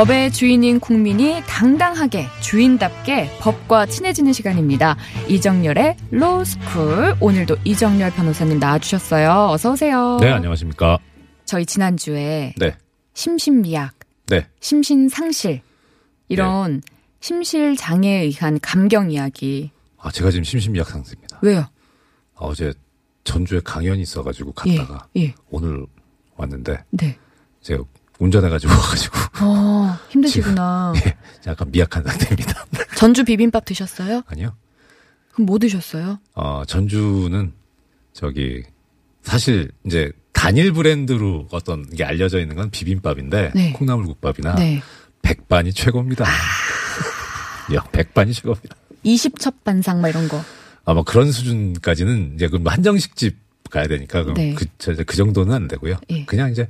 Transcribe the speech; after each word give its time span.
법의 0.00 0.32
주인인 0.32 0.80
국민이 0.80 1.42
당당하게 1.46 2.26
주인답게 2.40 3.36
법과 3.38 3.84
친해지는 3.84 4.32
시간입니다. 4.32 4.96
이정열의 5.28 5.94
로스쿨. 6.10 7.16
오늘도 7.20 7.56
이정열 7.64 8.10
변호사님 8.12 8.58
나와주셨어요. 8.60 9.48
어서 9.50 9.72
오세요. 9.72 10.16
네, 10.18 10.30
안녕하십니까. 10.30 10.98
저희 11.44 11.66
지난주에 11.66 12.54
네, 12.56 12.78
심신미약, 13.12 13.92
네. 14.28 14.46
심신상실 14.60 15.60
이런 16.28 16.80
심실 17.20 17.76
장애에 17.76 18.22
의한 18.22 18.58
감경 18.62 19.10
이야기. 19.10 19.70
아, 19.98 20.10
제가 20.10 20.30
지금 20.30 20.44
심심미약 20.44 20.88
상태입니다. 20.88 21.40
왜요? 21.42 21.58
아, 22.36 22.46
어제 22.46 22.72
전주에 23.24 23.60
강연이 23.62 24.00
있어가지고 24.00 24.54
예, 24.64 24.76
갔다가 24.76 25.08
예, 25.18 25.34
오늘 25.50 25.84
왔는데 26.36 26.84
네. 26.88 27.18
제가 27.60 27.84
운전해가지고 28.20 28.72
와가지고 28.72 29.16
어, 29.42 29.98
힘드시구나. 30.10 30.92
예, 31.04 31.16
약간 31.46 31.70
미약한 31.72 32.04
상태입니다. 32.04 32.66
전주 32.96 33.24
비빔밥 33.24 33.64
드셨어요? 33.64 34.22
아니요. 34.26 34.54
그럼 35.32 35.46
뭐 35.46 35.58
드셨어요? 35.58 36.20
어, 36.34 36.62
전주는 36.66 37.52
저기 38.12 38.62
사실 39.22 39.70
이제 39.84 40.12
단일 40.32 40.72
브랜드로 40.72 41.48
어떤 41.50 41.88
게 41.90 42.04
알려져 42.04 42.40
있는 42.40 42.56
건 42.56 42.70
비빔밥인데 42.70 43.52
네. 43.54 43.72
콩나물국밥이나 43.72 44.54
네. 44.54 44.82
백반이 45.22 45.72
최고입니다. 45.72 46.24
아. 46.26 47.74
야, 47.74 47.82
백반이 47.92 48.32
최고입니다. 48.32 48.76
20첩 49.04 49.64
반상 49.64 50.00
막 50.00 50.08
이런 50.08 50.28
거. 50.28 50.42
아마 50.84 51.02
그런 51.02 51.30
수준까지는 51.32 52.32
이제 52.34 52.48
그럼 52.48 52.66
한정식집 52.66 53.36
가야 53.70 53.86
되니까 53.86 54.22
그럼 54.22 54.34
네. 54.34 54.54
그, 54.54 54.66
저, 54.78 54.94
저, 54.94 55.04
그 55.04 55.16
정도는 55.16 55.54
안 55.54 55.68
되고요. 55.68 55.96
예. 56.10 56.24
그냥 56.24 56.50
이제 56.50 56.66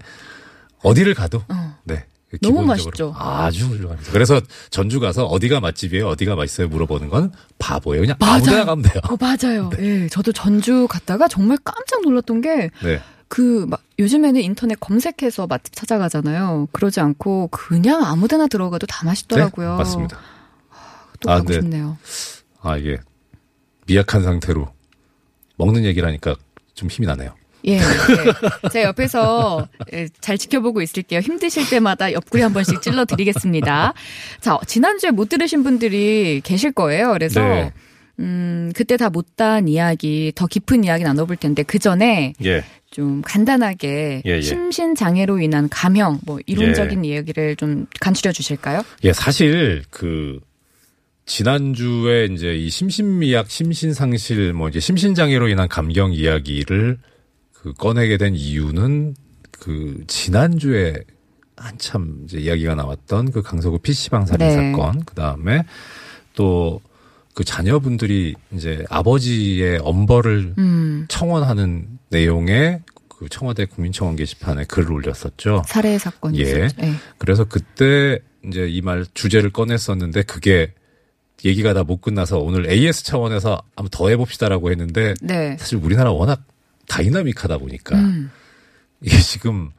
어디를 0.83 1.15
가도 1.15 1.43
어. 1.49 1.77
네. 1.85 2.05
너무 2.43 2.63
맛있죠. 2.63 3.13
아주 3.17 3.67
훌륭합니다. 3.67 4.13
그래서 4.13 4.41
전주 4.71 5.01
가서 5.01 5.27
어디가 5.27 5.59
맛집이에요, 5.61 6.07
어디가 6.07 6.37
맛있어요 6.37 6.69
물어보는 6.69 7.09
건 7.09 7.33
바보예요. 7.59 8.03
그냥 8.03 8.17
아무데나 8.21 8.65
가면 8.67 8.83
돼요. 8.83 9.03
어, 9.09 9.17
맞아요. 9.19 9.71
예, 9.81 10.09
저도 10.09 10.33
전주 10.33 10.87
갔다가 10.89 11.27
정말 11.27 11.59
깜짝 11.65 12.03
놀랐던 12.03 12.41
게 12.41 12.71
네. 12.85 13.01
그, 13.27 13.67
막, 13.69 13.83
요즘에는 13.99 14.41
인터넷 14.43 14.79
검색해서 14.79 15.47
맛집 15.49 15.75
찾아가잖아요. 15.75 16.69
그러지 16.73 17.01
않고 17.01 17.49
그냥 17.49 18.05
아무 18.05 18.29
데나 18.29 18.47
들어가도 18.47 18.87
다 18.87 19.05
맛있더라고요. 19.07 19.73
네, 19.73 19.77
맞습니다. 19.77 20.19
또 21.21 21.31
아, 21.31 21.37
가고 21.37 21.49
네. 21.49 21.55
싶네요. 21.55 21.99
아 22.63 22.77
이게 22.77 22.99
미약한 23.87 24.23
상태로 24.23 24.73
먹는 25.57 25.85
얘기를 25.85 26.07
하니까 26.09 26.35
좀 26.75 26.89
힘이 26.89 27.07
나네요. 27.07 27.35
예, 27.67 27.75
예. 27.75 27.81
제가 28.71 28.89
옆에서 28.89 29.69
예, 29.93 30.09
잘 30.21 30.39
지켜보고 30.39 30.83
있을게요. 30.83 31.21
힘드실 31.21 31.69
때마다 31.69 32.13
옆구리 32.13 32.43
한 32.43 32.53
번씩 32.53 32.83
찔러 32.83 33.05
드리겠습니다. 33.05 33.95
자, 34.41 34.59
지난주에 34.67 35.11
못 35.11 35.29
들으신 35.29 35.63
분들이 35.63 36.41
계실 36.43 36.73
거예요. 36.73 37.13
그래서, 37.13 37.41
네. 37.41 37.73
음, 38.19 38.73
그때 38.75 38.97
다 38.97 39.09
못다한 39.11 39.69
이야기, 39.69 40.33
더 40.35 40.47
깊은 40.47 40.85
이야기 40.85 41.05
나눠볼 41.05 41.37
텐데, 41.37 41.63
그 41.63 41.79
전에 41.79 42.35
예. 42.45 42.65
좀 42.91 43.23
간단하게 43.23 44.23
예, 44.27 44.31
예. 44.31 44.41
심신장애로 44.41 45.41
인한 45.41 45.69
감형, 45.69 46.21
뭐, 46.25 46.39
이론적인 46.47 47.05
이야기를 47.05 47.57
좀 47.57 47.87
간추려 48.01 48.33
주실까요? 48.33 48.83
예, 49.05 49.13
사실 49.13 49.85
그 49.91 50.41
지난주에 51.31 52.27
이제 52.33 52.57
이 52.57 52.69
심신미약, 52.69 53.49
심신상실, 53.49 54.53
뭐 54.53 54.69
이제 54.69 54.81
심신장애로 54.81 55.49
인한 55.49 55.69
감경 55.69 56.13
이야기를 56.13 56.99
그 57.63 57.73
꺼내게 57.75 58.17
된 58.17 58.35
이유는 58.35 59.15
그 59.51 60.05
지난주에 60.07 60.95
한참 61.57 62.23
이제 62.25 62.39
이야기가 62.39 62.75
나왔던 62.75 63.33
그 63.33 63.43
강서구 63.43 63.79
PC방 63.81 64.25
살인 64.27 64.49
네. 64.49 64.55
사건, 64.73 65.05
그 65.05 65.15
다음에 65.15 65.65
또 66.35 66.81
그 67.33 67.45
자녀분들이 67.45 68.35
이제 68.53 68.85
아버지의 68.91 69.79
엄벌을 69.83 70.55
음, 70.59 71.07
청원하는 71.09 71.87
내용의 72.11 72.83
그 73.09 73.29
청와대 73.31 73.67
국민청원 73.67 74.17
게시판에 74.17 74.65
글을 74.65 74.93
올렸었죠. 74.93 75.63
살해 75.67 75.97
사건이 75.97 76.39
예. 76.41 76.69
예. 76.83 76.93
그래서 77.19 77.45
그때 77.45 78.19
이제 78.45 78.67
이 78.69 78.83
말 78.83 79.07
주제를 79.15 79.51
꺼냈었는데 79.51 80.23
그게 80.23 80.73
얘기가 81.45 81.73
다 81.73 81.85
못 81.85 82.03
끝나서 82.03 82.39
오늘 82.41 82.69
AS 82.71 83.05
차원에서 83.05 83.63
한번 83.77 83.89
더 83.91 84.09
해봅시다라고 84.09 84.71
했는데 84.71 85.15
네. 85.23 85.57
사실 85.59 85.79
우리나라 85.79 86.11
워낙 86.11 86.43
다이나믹하다 86.91 87.59
보니까 87.59 87.97
음, 87.97 88.31
이게 89.01 89.17
지금 89.19 89.71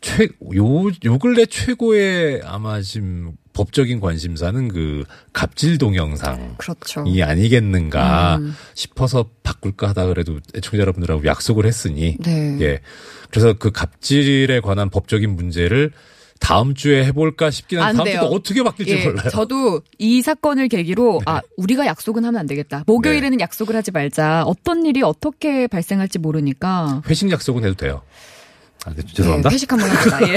최, 0.00 0.24
요, 0.54 0.86
요 1.04 1.18
근래 1.18 1.46
최고의 1.46 2.42
아마 2.44 2.80
지금 2.80 3.32
법적인 3.52 3.98
관심사는 4.00 4.68
그 4.68 5.04
갑질 5.32 5.78
동영상이 5.78 6.56
그렇죠. 6.58 7.04
아니겠는가 7.22 8.36
음. 8.36 8.54
싶어서 8.74 9.30
바꿀까 9.42 9.88
하다 9.88 10.06
그래도 10.06 10.38
애청자 10.54 10.78
여러분들하고 10.78 11.24
약속을 11.24 11.66
했으니 11.66 12.16
네. 12.20 12.56
예. 12.60 12.80
그래서 13.30 13.52
그 13.54 13.72
갑질에 13.72 14.60
관한 14.60 14.90
법적인 14.90 15.34
문제를 15.34 15.90
다음 16.40 16.74
주에 16.74 17.04
해볼까 17.06 17.50
싶긴 17.50 17.78
안 17.78 17.86
한데 17.86 17.96
다음 17.96 18.04
돼요. 18.04 18.20
주또 18.22 18.34
어떻게 18.34 18.62
바뀔지 18.62 18.92
예, 18.92 19.04
몰라요. 19.06 19.30
저도 19.30 19.80
이 19.98 20.20
사건을 20.22 20.68
계기로 20.68 21.22
아 21.26 21.40
우리가 21.56 21.86
약속은 21.86 22.24
하면 22.24 22.38
안 22.38 22.46
되겠다. 22.46 22.84
목요일에는 22.86 23.40
약속을 23.40 23.74
하지 23.74 23.90
말자. 23.90 24.44
어떤 24.44 24.84
일이 24.84 25.02
어떻게 25.02 25.66
발생할지 25.66 26.18
모르니까. 26.18 27.02
회식 27.08 27.30
약속은 27.30 27.64
해도 27.64 27.74
돼요. 27.74 28.02
아, 28.84 28.92
네, 28.94 29.02
죄송합니다. 29.02 29.50
예, 29.50 29.54
회식 29.54 29.72
한번 29.72 29.90
합시다. 29.90 30.20
예. 30.28 30.36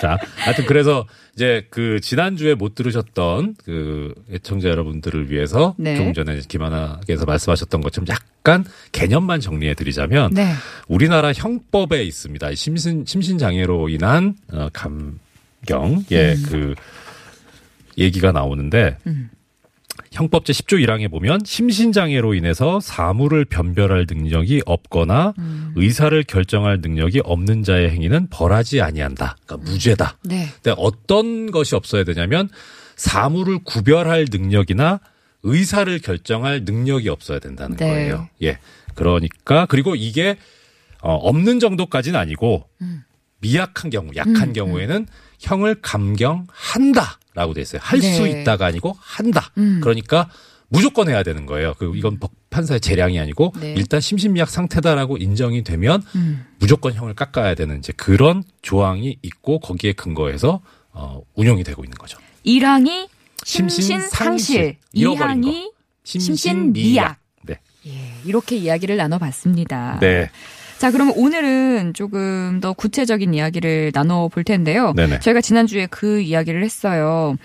자, 0.00 0.18
하여튼 0.36 0.66
그래서 0.66 1.06
이제 1.34 1.66
그 1.70 2.00
지난주에 2.00 2.54
못 2.54 2.74
들으셨던 2.74 3.56
그 3.64 4.14
애청자 4.30 4.68
여러분들을 4.68 5.30
위해서 5.30 5.74
네. 5.78 5.96
조금 5.96 6.12
전에 6.12 6.40
김하나께서 6.46 7.24
말씀하셨던 7.24 7.80
것처럼 7.80 8.08
약간 8.08 8.64
개념만 8.92 9.40
정리해 9.40 9.74
드리자면 9.74 10.32
네. 10.34 10.52
우리나라 10.86 11.32
형법에 11.32 12.02
있습니다. 12.04 12.50
이 12.50 12.56
심신 12.56 13.04
심신 13.06 13.38
장애로 13.38 13.88
인한 13.88 14.34
어, 14.52 14.68
감경 14.72 16.04
예그 16.10 16.74
얘기가 17.96 18.32
나오는데 18.32 18.98
음. 19.06 19.30
형법 20.12 20.44
제 20.44 20.52
10조 20.52 20.84
1항에 20.84 21.10
보면 21.10 21.40
심신장애로 21.44 22.34
인해서 22.34 22.80
사물을 22.80 23.46
변별할 23.46 24.06
능력이 24.08 24.62
없거나 24.66 25.32
음. 25.38 25.72
의사를 25.74 26.22
결정할 26.24 26.80
능력이 26.82 27.22
없는 27.24 27.62
자의 27.64 27.88
행위는 27.90 28.28
벌하지 28.28 28.82
아니한다. 28.82 29.36
그러니까 29.46 29.70
무죄다. 29.70 30.18
네. 30.24 30.48
근데 30.62 30.74
어떤 30.76 31.50
것이 31.50 31.74
없어야 31.74 32.04
되냐면 32.04 32.50
사물을 32.96 33.60
구별할 33.64 34.26
능력이나 34.30 35.00
의사를 35.44 35.98
결정할 35.98 36.62
능력이 36.64 37.08
없어야 37.08 37.38
된다는 37.38 37.76
네. 37.76 37.88
거예요. 37.88 38.28
예. 38.42 38.58
그러니까 38.94 39.66
그리고 39.66 39.96
이게 39.96 40.36
어, 41.00 41.14
없는 41.14 41.58
정도까지는 41.58 42.20
아니고 42.20 42.68
미약한 43.40 43.90
경우, 43.90 44.10
약한 44.14 44.48
음, 44.48 44.52
경우에는 44.52 45.06
형을 45.40 45.76
감경한다 45.82 47.18
라고 47.34 47.54
돼 47.54 47.60
있어요. 47.62 47.80
할수 47.82 48.24
네. 48.24 48.42
있다가 48.42 48.66
아니고 48.66 48.96
한다. 49.00 49.50
음. 49.58 49.80
그러니까 49.82 50.28
무조건 50.68 51.08
해야 51.08 51.22
되는 51.22 51.44
거예요. 51.46 51.74
그 51.78 51.92
이건 51.96 52.18
법- 52.18 52.32
판사의 52.50 52.80
재량이 52.80 53.18
아니고 53.18 53.52
네. 53.60 53.74
일단 53.76 54.00
심신미약 54.00 54.48
상태다라고 54.50 55.16
인정이 55.18 55.64
되면 55.64 56.02
음. 56.14 56.44
무조건 56.58 56.92
형을 56.94 57.14
깎아야 57.14 57.54
되는 57.54 57.78
이제 57.78 57.92
그런 57.96 58.42
조항이 58.62 59.16
있고 59.22 59.60
거기에 59.60 59.92
근거해서 59.92 60.60
어, 60.92 61.20
운영이 61.34 61.64
되고 61.64 61.82
있는 61.84 61.96
거죠. 61.96 62.18
1항이 62.44 63.08
심신 63.44 64.00
상실. 64.00 64.08
심신상실, 64.10 64.76
잃어버린 64.92 65.40
2항이 65.42 65.72
심신 66.04 66.72
미약. 66.72 67.18
네. 67.42 67.58
예, 67.86 68.12
이렇게 68.24 68.56
이야기를 68.56 68.96
나눠봤습니다. 68.96 69.98
네. 70.00 70.30
자, 70.82 70.90
그러면 70.90 71.14
오늘은 71.16 71.94
조금 71.94 72.58
더 72.60 72.72
구체적인 72.72 73.34
이야기를 73.34 73.92
나눠 73.92 74.26
볼 74.26 74.42
텐데요. 74.42 74.92
네네. 74.96 75.20
저희가 75.20 75.40
지난주에 75.40 75.86
그 75.86 76.20
이야기를 76.20 76.64
했어요. 76.64 77.36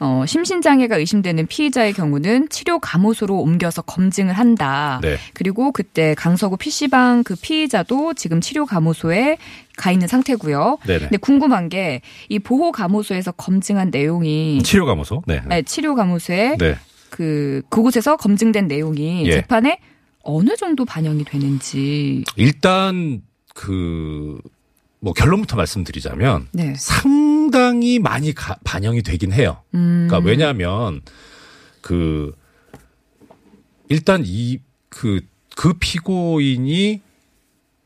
어, 0.00 0.24
심신장애가 0.26 0.96
의심되는 0.96 1.46
피의자의 1.46 1.92
경우는 1.92 2.48
치료 2.48 2.78
감호소로 2.78 3.38
옮겨서 3.38 3.82
검증을 3.82 4.32
한다. 4.32 4.98
네. 5.02 5.18
그리고 5.34 5.72
그때 5.72 6.14
강서구 6.14 6.56
PC방 6.56 7.22
그 7.22 7.36
피의자도 7.36 8.14
지금 8.14 8.40
치료 8.40 8.64
감호소에 8.64 9.36
가 9.76 9.92
있는 9.92 10.08
상태고요. 10.08 10.78
네네. 10.86 10.98
근데 11.00 11.16
궁금한 11.18 11.68
게 11.68 12.00
이 12.30 12.38
보호 12.38 12.72
감호소에서 12.72 13.32
검증한 13.32 13.90
내용이 13.90 14.62
치료 14.62 14.86
감호소. 14.86 15.22
네. 15.26 15.42
네, 15.46 15.60
치료 15.60 15.94
감호소에 15.94 16.56
네. 16.58 16.76
그 17.10 17.60
그곳에서 17.68 18.16
검증된 18.16 18.68
내용이 18.68 19.26
예. 19.26 19.32
재판에 19.32 19.80
어느 20.26 20.56
정도 20.56 20.84
반영이 20.84 21.24
되는지 21.24 22.24
일단 22.36 23.22
그 23.54 24.40
뭐 24.98 25.12
결론부터 25.12 25.56
말씀드리자면 25.56 26.48
네. 26.52 26.74
상당히 26.78 27.98
많이 28.00 28.32
가- 28.32 28.56
반영이 28.64 29.02
되긴 29.02 29.30
해요. 29.32 29.62
음. 29.74 30.06
그러니까 30.08 30.26
왜냐하면 30.28 31.02
그 31.80 32.34
일단 33.88 34.22
이그그 34.26 35.74
피고인이 35.78 37.00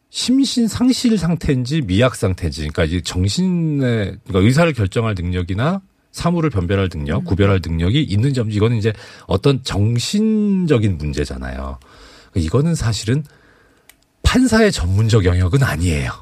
심신 0.09 0.67
상실 0.67 1.19
상태인지 1.19 1.83
미약 1.83 2.15
상태인지 2.17 2.61
그러니까 2.61 2.85
이제 2.85 3.01
정신의 3.03 4.17
그러니까 4.25 4.39
의사를 4.39 4.73
결정할 4.73 5.15
능력이나 5.19 5.83
사물을 6.13 6.49
변별할 6.51 6.89
능력, 6.89 7.25
구별할 7.25 7.61
능력이 7.63 8.03
있는지 8.03 8.41
없는지 8.41 8.57
이거는 8.57 8.77
이제 8.79 8.93
어떤 9.27 9.63
정신적인 9.63 10.97
문제잖아요. 10.97 11.79
이거는 12.35 12.75
사실은 12.75 13.25
판사의 14.23 14.71
전문적 14.71 15.25
영역은 15.25 15.63
아니에요. 15.63 16.13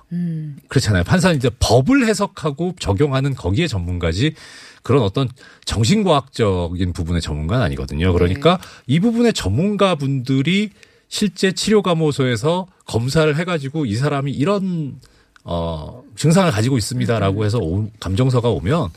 그렇잖아요. 0.69 1.05
판사는 1.05 1.37
이제 1.37 1.50
법을 1.58 2.06
해석하고 2.06 2.75
적용하는 2.78 3.34
거기에 3.34 3.66
전문가지 3.66 4.34
그런 4.82 5.02
어떤 5.02 5.28
정신과학적인 5.66 6.93
부분의 6.93 7.20
전문가는 7.20 7.62
아니거든요. 7.64 8.12
그러니까 8.12 8.58
이 8.87 9.00
부분의 9.00 9.34
전문가분들이 9.34 10.70
실제 11.08 11.52
치료감호소에서 11.52 12.66
검사를 12.87 13.34
해가지고 13.37 13.84
이 13.84 13.96
사람이 13.96 14.32
이런 14.32 15.00
어 15.44 16.02
증상을 16.16 16.50
가지고 16.50 16.78
있습니다라고 16.78 17.44
해서 17.44 17.58
오- 17.58 17.90
감정서가 18.00 18.49
오면 18.49 18.88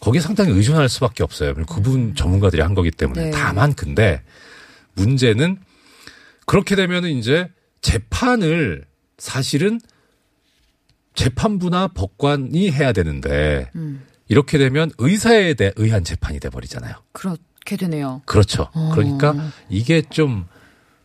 거기에 0.00 0.20
상당히 0.20 0.52
의존할 0.52 0.88
수밖에 0.88 1.22
없어요. 1.22 1.54
그분 1.68 2.14
전문가들이 2.14 2.62
한 2.62 2.74
거기 2.74 2.90
때문에 2.90 3.24
네. 3.26 3.30
다만 3.30 3.74
근데 3.74 4.22
문제는 4.94 5.58
그렇게 6.50 6.74
되면은 6.74 7.10
이제 7.10 7.48
재판을 7.80 8.84
사실은 9.18 9.80
재판부나 11.14 11.86
법관이 11.86 12.72
해야 12.72 12.92
되는데 12.92 13.70
음. 13.76 14.04
이렇게 14.26 14.58
되면 14.58 14.90
의사에 14.98 15.54
대 15.54 15.72
의한 15.76 16.02
재판이 16.02 16.40
돼 16.40 16.50
버리잖아요. 16.50 16.92
그렇게 17.12 17.76
되네요. 17.76 18.22
그렇죠. 18.26 18.68
어. 18.74 18.90
그러니까 18.92 19.52
이게 19.68 20.02
좀 20.02 20.48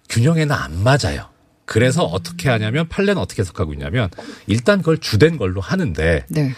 균형에는 0.10 0.52
안 0.52 0.82
맞아요. 0.82 1.30
그래서 1.66 2.06
어떻게 2.06 2.50
하냐면 2.50 2.88
판례는 2.88 3.22
어떻게 3.22 3.44
해석하고 3.44 3.72
있냐면 3.74 4.10
일단 4.48 4.80
그걸 4.80 4.98
주된 4.98 5.38
걸로 5.38 5.62
하는데 5.62 6.26
네. 6.28 6.54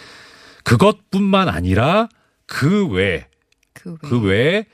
그것뿐만 0.64 1.50
아니라 1.50 2.08
그 2.46 2.86
외에 2.86 3.26
그 3.74 3.90
외에. 3.90 3.98
그 4.00 4.20
외에 4.22 4.66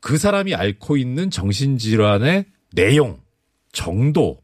그 0.00 0.16
사람이 0.16 0.54
앓고 0.54 0.96
있는 0.96 1.30
정신질환의 1.30 2.46
내용, 2.72 3.20
정도, 3.72 4.40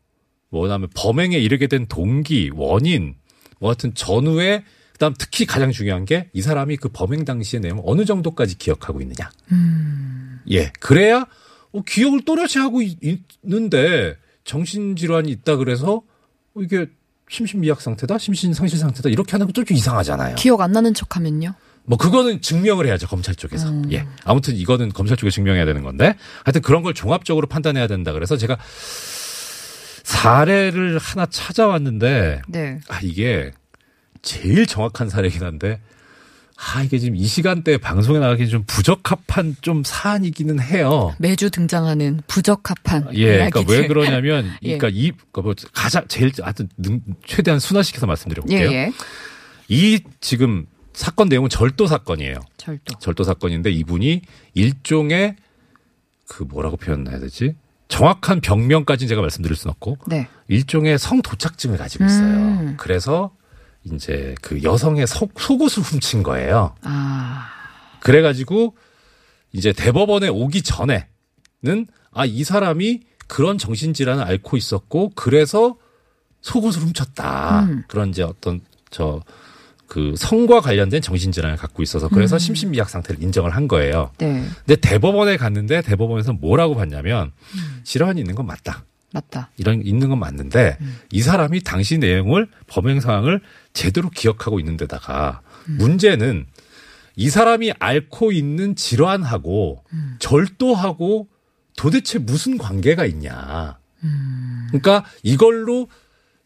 뭐 0.50 0.62
그다음에 0.62 0.86
범행에 0.94 1.36
이르게 1.38 1.66
된 1.66 1.86
동기, 1.86 2.50
원인, 2.54 3.14
뭐 3.58 3.70
하여튼 3.70 3.94
전후에 3.94 4.64
그다음 4.92 5.14
특히 5.18 5.44
가장 5.44 5.72
중요한 5.72 6.04
게 6.06 6.30
이 6.32 6.40
사람이 6.40 6.76
그 6.78 6.88
범행 6.88 7.24
당시의 7.26 7.60
내용 7.60 7.78
을 7.78 7.82
어느 7.86 8.04
정도까지 8.06 8.56
기억하고 8.56 9.00
있느냐. 9.02 9.30
예, 10.50 10.72
그래야 10.80 11.26
어, 11.72 11.82
기억을 11.86 12.22
또렷이 12.24 12.58
하고 12.58 12.80
있, 12.80 12.96
있는데 13.44 14.16
정신질환이 14.44 15.30
있다 15.30 15.56
그래서 15.56 15.96
어, 16.54 16.60
이게 16.62 16.86
심신미약 17.28 17.80
상태다, 17.82 18.18
심신상실 18.18 18.78
상태다 18.78 19.08
이렇게 19.10 19.32
하는 19.32 19.46
것도 19.46 19.64
좀 19.64 19.76
이상하잖아요. 19.76 20.36
기억 20.36 20.60
안 20.60 20.72
나는 20.72 20.94
척하면요. 20.94 21.52
뭐 21.88 21.96
그거는 21.98 22.40
증명을 22.40 22.86
해야죠 22.86 23.06
검찰 23.06 23.34
쪽에서 23.36 23.70
예 23.92 24.04
아무튼 24.24 24.56
이거는 24.56 24.88
검찰 24.92 25.16
쪽에 25.16 25.30
증명해야 25.30 25.64
되는 25.64 25.82
건데 25.82 26.16
하여튼 26.44 26.60
그런 26.60 26.82
걸 26.82 26.94
종합적으로 26.94 27.46
판단해야 27.46 27.86
된다 27.86 28.12
그래서 28.12 28.36
제가 28.36 28.58
사례를 30.06 30.98
하나 30.98 31.26
찾아왔는데 31.26 32.42
네. 32.46 32.78
아 32.88 33.00
이게 33.02 33.50
제일 34.22 34.64
정확한 34.66 35.08
사례긴 35.08 35.42
한데 35.42 35.80
아 36.56 36.80
이게 36.84 36.98
지금 36.98 37.16
이 37.16 37.26
시간대에 37.26 37.76
방송에 37.76 38.20
나가기 38.20 38.48
좀 38.48 38.62
부적합한 38.68 39.56
좀 39.62 39.82
사안이기는 39.84 40.60
해요. 40.60 41.12
매주 41.18 41.50
등장하는 41.50 42.20
부적합한 42.28 43.08
예, 43.14 43.32
그러니까 43.32 43.60
이야기들. 43.60 43.80
왜 43.82 43.86
그러냐면, 43.88 44.46
예. 44.62 44.78
그러니까 44.78 44.88
이, 44.88 45.10
그러니까 45.32 45.42
뭐 45.42 45.54
가장 45.74 46.04
제일, 46.08 46.30
하여튼, 46.40 46.68
능- 46.78 47.02
최대한 47.26 47.60
순화시켜서 47.60 48.06
말씀드려 48.06 48.42
볼게요. 48.42 48.70
예, 48.70 48.74
예. 48.74 48.92
이 49.68 50.00
지금 50.22 50.64
사건 50.94 51.28
내용은 51.28 51.50
절도 51.50 51.86
사건이에요. 51.88 52.36
절도. 52.56 53.00
절도 53.00 53.24
사건인데 53.24 53.70
이분이 53.72 54.22
일종의 54.54 55.36
그 56.26 56.42
뭐라고 56.44 56.78
표현해야 56.78 57.18
되지? 57.18 57.54
정확한 57.88 58.40
병명까지는 58.40 59.08
제가 59.08 59.20
말씀드릴 59.20 59.56
수는 59.56 59.72
없고 59.72 59.98
네. 60.06 60.28
일종의 60.48 60.98
성도착증을 60.98 61.78
가지고 61.78 62.04
있어요. 62.04 62.36
음. 62.36 62.74
그래서 62.78 63.32
이제 63.84 64.34
그 64.42 64.62
여성의 64.62 65.06
속, 65.06 65.32
속옷을 65.38 65.82
훔친 65.82 66.22
거예요. 66.22 66.74
아. 66.82 67.48
그래가지고 68.00 68.76
이제 69.52 69.72
대법원에 69.72 70.28
오기 70.28 70.62
전에는 70.62 71.06
아, 72.12 72.24
이 72.24 72.44
사람이 72.44 73.02
그런 73.28 73.58
정신질환을 73.58 74.24
앓고 74.24 74.56
있었고 74.56 75.12
그래서 75.14 75.76
속옷을 76.40 76.82
훔쳤다. 76.82 77.62
음. 77.64 77.84
그런 77.88 78.10
이제 78.10 78.22
어떤 78.22 78.60
저 78.90 79.22
그 79.86 80.14
성과 80.16 80.60
관련된 80.60 81.00
정신질환을 81.00 81.56
갖고 81.56 81.82
있어서 81.82 82.08
그래서 82.08 82.38
심신미약 82.38 82.90
상태를 82.90 83.22
인정을 83.22 83.50
한 83.50 83.68
거예요. 83.68 84.10
네. 84.18 84.44
근데 84.66 84.76
대법원에 84.76 85.36
갔는데 85.36 85.82
대법원에서 85.82 86.32
뭐라고 86.34 86.74
봤냐면 86.74 87.32
질환이 87.84 88.20
있는 88.20 88.34
건 88.34 88.46
맞다. 88.46 88.84
맞다. 89.12 89.50
이런 89.56 89.82
있는 89.82 90.08
건 90.08 90.18
맞는데 90.18 90.76
이 91.12 91.22
사람이 91.22 91.62
당시 91.62 91.98
내용을 91.98 92.48
범행 92.66 93.00
상황을 93.00 93.40
제대로 93.72 94.10
기억하고 94.10 94.58
있는 94.58 94.76
데다가 94.76 95.40
문제는 95.66 96.46
이 97.14 97.30
사람이 97.30 97.72
앓고 97.78 98.32
있는 98.32 98.74
질환하고 98.76 99.84
절도하고 100.18 101.28
도대체 101.76 102.18
무슨 102.18 102.58
관계가 102.58 103.06
있냐. 103.06 103.78
그러니까 104.68 105.04
이걸로 105.22 105.88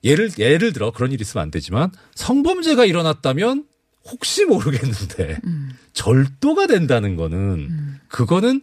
예를 0.04 0.30
예를 0.38 0.72
들어 0.72 0.90
그런 0.92 1.12
일이 1.12 1.22
있으면 1.22 1.42
안 1.42 1.50
되지만 1.50 1.90
성범죄가 2.14 2.84
일어났다면 2.86 3.66
혹시 4.06 4.44
모르겠는데 4.46 5.38
절도가 5.92 6.66
된다는 6.66 7.16
거는 7.16 7.98
그거는 8.08 8.62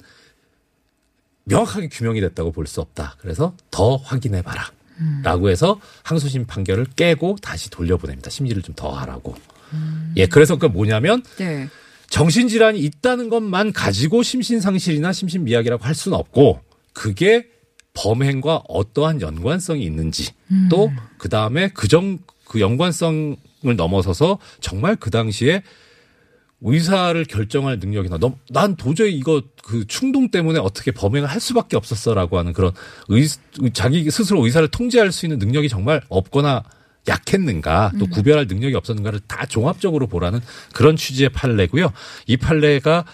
명확하게 1.46 1.89
규명이 1.89 2.20
됐다고 2.22 2.51
볼 2.51 2.65
수 2.67 2.82
없다. 2.82 3.15
그래서 3.20 3.56
더 3.72 3.96
확인해 3.98 4.41
봐라. 4.41 4.72
라고 5.22 5.50
해서 5.50 5.79
항소심 6.03 6.48
판결을 6.48 6.88
깨고 6.96 7.38
다시 7.41 7.70
돌려보냅니다. 7.70 8.32
심리를 8.32 8.60
좀 8.63 8.74
더 8.75 8.89
하라고. 8.89 9.36
예, 10.15 10.25
그래서 10.25 10.58
그 10.58 10.65
뭐냐면 10.65 11.22
네. 11.38 11.70
정신질환이 12.10 12.79
있다는 12.79 13.29
것만 13.29 13.74
가지고 13.74 14.24
심신상실이나 14.24 15.13
심신미약이라고 15.13 15.84
할 15.84 15.94
수는 15.94 16.17
없고 16.17 16.62
그게 16.94 17.48
범행과 17.97 18.63
어떠한 18.67 19.21
연관성이 19.21 19.83
있는지 19.83 20.31
또그 20.69 21.29
다음에 21.29 21.69
그정 21.69 22.19
그 22.45 22.61
연관성을 22.61 23.37
넘어서서 23.75 24.37
정말 24.61 24.95
그 24.95 25.09
당시에 25.09 25.63
의사를 26.61 27.23
결정할 27.25 27.79
능력이나 27.79 28.17
너, 28.17 28.35
난 28.49 28.75
도저히 28.75 29.15
이거 29.15 29.43
그 29.63 29.85
충동 29.87 30.31
때문에 30.31 30.59
어떻게 30.59 30.91
범행을 30.91 31.29
할 31.29 31.39
수밖에 31.39 31.75
없었어라고 31.75 32.37
하는 32.37 32.53
그런 32.53 32.71
의, 33.09 33.27
자기 33.73 34.09
스스로 34.09 34.43
의사를 34.45 34.67
통제할 34.67 35.11
수 35.11 35.25
있는 35.25 35.39
능력이 35.39 35.69
정말 35.69 36.01
없거나 36.09 36.63
약했는가 37.07 37.93
또 37.99 38.07
구별할 38.07 38.47
능력이 38.47 38.75
없었는가를 38.75 39.21
다 39.27 39.45
종합적으로 39.45 40.07
보라는 40.07 40.41
그런 40.73 40.95
취지의 40.95 41.29
판례고요. 41.29 41.93
이 42.25 42.37
판례가 42.37 43.05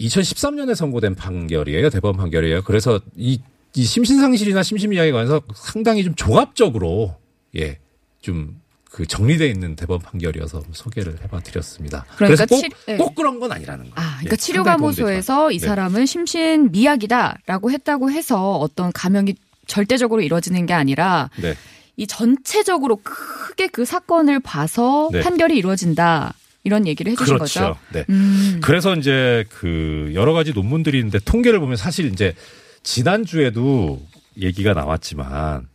2013년에 0.00 0.74
선고된 0.74 1.14
판결이에요. 1.14 1.90
대법원 1.90 2.16
판결이에요. 2.16 2.62
그래서 2.62 3.00
이, 3.16 3.40
이 3.74 3.84
심신상실이나 3.84 4.62
심신미약에 4.62 5.12
관해서 5.12 5.40
상당히 5.54 6.02
좀 6.04 6.14
종합적으로 6.14 7.16
예, 7.56 7.78
좀 8.20 8.60
그 8.90 9.06
정리되어 9.06 9.46
있는 9.46 9.76
대법원 9.76 10.02
판결이어서 10.02 10.64
소개를 10.72 11.16
해봐 11.22 11.40
드렸습니다. 11.40 12.04
그러니까 12.16 12.44
꼭, 12.46 12.60
치- 12.60 12.68
예. 12.88 12.96
꼭 12.96 13.14
그런 13.14 13.38
건 13.38 13.52
아니라는 13.52 13.84
거예요. 13.84 13.94
아, 13.94 14.16
그러니까 14.18 14.32
예, 14.32 14.36
치료감호소에서 14.36 15.52
이 15.52 15.58
네. 15.60 15.66
사람은 15.66 16.06
심신 16.06 16.72
미약이다라고 16.72 17.70
했다고 17.70 18.10
해서 18.10 18.56
어떤 18.56 18.90
감염이 18.92 19.36
절대적으로 19.68 20.22
이루어지는 20.22 20.66
게 20.66 20.74
아니라 20.74 21.30
네. 21.40 21.54
이 21.96 22.06
전체적으로 22.08 22.96
크게 22.96 23.68
그 23.68 23.84
사건을 23.84 24.40
봐서 24.40 25.08
네. 25.12 25.20
판결이 25.20 25.56
이루어진다. 25.56 26.34
이런 26.64 26.86
얘기를 26.88 27.12
해주신 27.12 27.36
그렇죠. 27.36 27.60
거죠. 27.60 27.76
네. 27.92 28.04
음. 28.10 28.60
그래서 28.62 28.94
이제 28.96 29.44
그 29.50 30.10
여러 30.14 30.32
가지 30.32 30.52
논문들이 30.52 30.98
있는데 30.98 31.20
통계를 31.20 31.60
보면 31.60 31.76
사실 31.76 32.06
이제 32.06 32.34
지난주에도 32.82 34.00
얘기가 34.40 34.74
나왔지만 34.74 35.68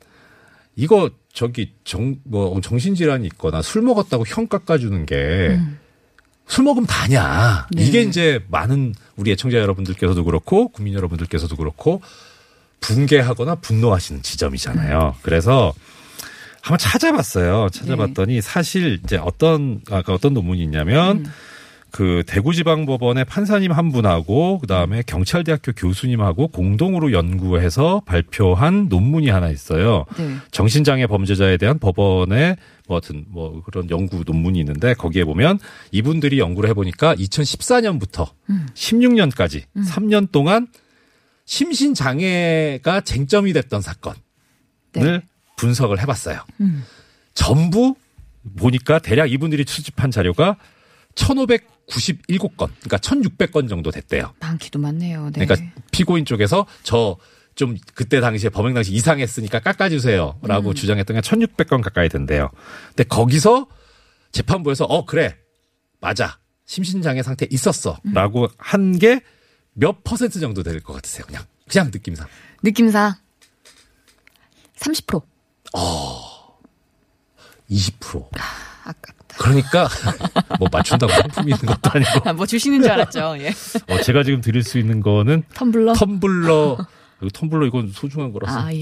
이거 0.75 1.09
저기 1.33 1.73
정 1.83 2.17
뭐 2.23 2.59
정신질환이 2.61 3.25
있거나 3.27 3.61
술 3.61 3.81
먹었다고 3.81 4.25
형 4.25 4.47
깎아주는 4.47 5.05
게술 5.05 6.63
먹으면 6.63 6.87
다냐. 6.87 7.67
네. 7.71 7.83
이게 7.85 8.01
이제 8.01 8.43
많은 8.49 8.93
우리 9.15 9.31
애청자 9.31 9.57
여러분들께서도 9.57 10.23
그렇고 10.23 10.69
국민 10.69 10.93
여러분들께서도 10.93 11.55
그렇고 11.55 12.01
붕괴하거나 12.79 13.55
분노하시는 13.55 14.21
지점이잖아요. 14.21 15.15
그래서 15.21 15.73
한번 16.61 16.77
찾아봤어요. 16.79 17.69
찾아봤더니 17.71 18.41
사실 18.41 18.99
이제 19.03 19.17
어떤 19.17 19.81
아까 19.91 20.13
어떤 20.13 20.33
논문이 20.33 20.63
있냐면 20.63 21.25
그 21.95 22.23
대구지방법원의 22.27 23.23
판사님 23.23 23.71
한 23.71 23.89
분하고 23.89 24.59
그다음에 24.59 25.01
경찰대학교 25.07 25.71
교수님하고 25.71 26.49
공동으로 26.49 27.13
연구해서 27.13 28.01
발표한 28.05 28.89
논문이 28.89 29.29
하나 29.29 29.49
있어요. 29.49 30.03
네. 30.17 30.35
정신장애 30.51 31.07
범죄자에 31.07 31.55
대한 31.55 31.79
법원의 31.79 32.57
뭐 32.89 32.99
같은 32.99 33.23
뭐 33.29 33.63
그런 33.63 33.89
연구 33.91 34.25
논문이 34.27 34.59
있는데 34.59 34.93
거기에 34.93 35.23
보면 35.23 35.57
이분들이 35.93 36.37
연구를 36.37 36.69
해보니까 36.71 37.15
2014년부터 37.15 38.27
16년까지 38.73 39.63
3년 39.77 40.33
동안 40.33 40.67
심신장애가 41.45 43.01
쟁점이 43.05 43.53
됐던 43.53 43.79
사건을 43.79 44.17
네. 44.91 45.21
분석을 45.55 46.01
해봤어요. 46.01 46.41
음. 46.59 46.83
전부 47.33 47.95
보니까 48.57 48.99
대략 48.99 49.31
이분들이 49.31 49.63
수집한 49.65 50.11
자료가 50.11 50.57
1597건, 51.87 52.69
그러니까 52.81 52.97
1600건 52.97 53.69
정도 53.69 53.91
됐대요. 53.91 54.33
많기도 54.39 54.79
많네요. 54.79 55.29
네. 55.33 55.45
그러니까 55.45 55.71
피고인 55.91 56.25
쪽에서 56.25 56.65
저 56.83 57.17
좀 57.55 57.77
그때 57.93 58.19
당시에 58.19 58.49
범행 58.49 58.73
당시 58.73 58.91
이상했으니까 58.91 59.59
깎아주세요라고 59.61 60.69
음. 60.71 60.75
주장했던 60.75 61.15
게 61.15 61.21
1600건 61.21 61.81
가까이 61.81 62.09
된대요. 62.09 62.49
근데 62.89 63.05
거기서 63.05 63.67
재판부에서 64.33 64.83
어 64.83 65.05
그래 65.05 65.37
맞아 66.01 66.37
심신장애 66.65 67.23
상태 67.23 67.47
있었어라고 67.49 68.49
한게 68.57 69.21
몇 69.71 70.03
퍼센트 70.03 70.41
정도 70.41 70.63
될 70.63 70.81
것 70.81 70.91
같으세요? 70.95 71.25
그냥 71.27 71.45
그냥 71.69 71.91
느낌상 71.93 72.27
느낌상 72.61 73.13
30%. 74.77 75.23
20%. 77.71 78.29
아깝다. 78.83 79.24
그러니까 79.37 79.87
뭐 80.59 80.67
맞춘다고 80.71 81.11
상품이 81.11 81.51
있는 81.51 81.65
것도 81.65 81.91
아니고 81.91 82.33
뭐 82.33 82.45
주시는 82.45 82.81
줄 82.81 82.91
알았죠. 82.91 83.35
예. 83.39 83.49
어, 83.87 84.01
제가 84.01 84.23
지금 84.23 84.41
드릴 84.41 84.63
수 84.63 84.77
있는 84.79 85.01
거는 85.01 85.43
텀블러. 85.53 85.93
텀블러 85.93 86.77
이거 87.21 87.29
텀블러 87.29 87.67
이건 87.67 87.91
소중한 87.93 88.31
거라서 88.31 88.59
아 88.59 88.73
예. 88.73 88.81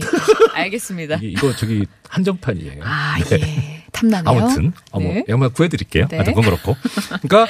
알겠습니다. 0.53 1.17
이게 1.17 1.27
이거 1.29 1.55
저기 1.55 1.85
한정판이에요. 2.09 2.83
아 2.83 3.17
네. 3.19 3.39
예. 3.41 3.83
탐나네요. 3.91 4.43
아무튼 4.43 4.73
어머 4.91 5.07
네. 5.07 5.25
양말 5.29 5.49
구해 5.49 5.69
드릴게요. 5.69 6.07
네. 6.09 6.17
하여튼 6.17 6.33
그건 6.33 6.51
그렇고. 6.51 6.75
그러니까 7.21 7.47